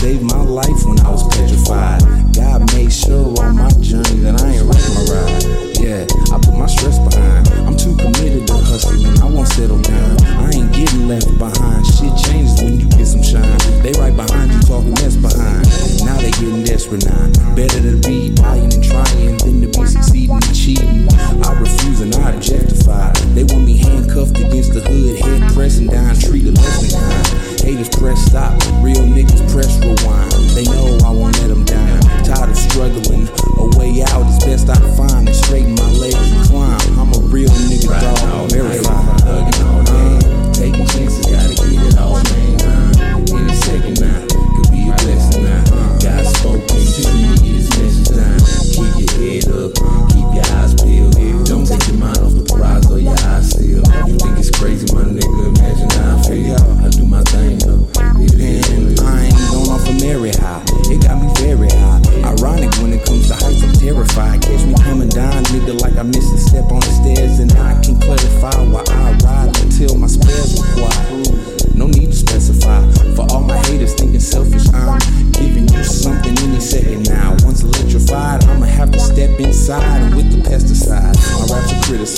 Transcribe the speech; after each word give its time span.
saved 0.00 0.22
my 0.22 0.42
life 0.42 0.84
when 0.84 1.00
I 1.00 1.10
was 1.10 1.24
petrified. 1.34 2.02
God 2.34 2.60
made 2.74 2.92
sure 2.92 3.32
on 3.40 3.56
my 3.56 3.70
journey 3.80 4.20
that 4.20 4.36
I 4.42 4.52
ain't 4.52 4.68
wrecked 4.68 4.92
my 4.92 5.02
ride. 5.08 5.42
Yeah, 5.80 6.04
I 6.32 6.36
put 6.36 6.52
my 6.52 6.66
stress 6.66 6.98
behind. 6.98 7.48
I'm 7.64 7.76
too 7.76 7.96
committed 7.96 8.46
to 8.48 8.56
hustling, 8.60 9.18
I 9.22 9.24
won't 9.24 9.48
settle 9.48 9.80
down. 9.80 10.20
I 10.44 10.50
ain't 10.52 10.72
getting 10.74 11.08
left 11.08 11.32
behind. 11.38 11.86
Shit 11.86 12.12
changes 12.28 12.60
when 12.60 12.80
you 12.80 12.86
get 12.92 13.06
some 13.06 13.22
shine. 13.22 13.58
They 13.82 13.92
right 13.96 14.14
behind 14.14 14.52
you 14.52 14.60
talking 14.62 14.92
mess 15.00 15.16
behind. 15.16 15.64
Now 16.04 16.20
they 16.20 16.30
getting 16.32 16.64
desperate 16.64 17.04
now. 17.06 17.45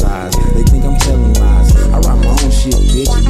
size. 0.08 0.32
They 0.54 0.62
think 0.62 0.84
I'm 0.84 0.96
telling 0.96 1.34
lies. 1.34 1.76
I 1.76 1.98
write 2.00 2.24
my 2.24 2.30
own 2.30 2.50
shit, 2.50 2.74
bitch. 2.92 3.27